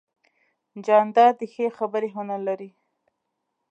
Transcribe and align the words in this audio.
جانداد 0.85 1.33
د 1.39 1.41
ښې 1.53 1.67
خبرې 1.77 2.09
هنر 2.15 2.39
لري. 2.47 2.69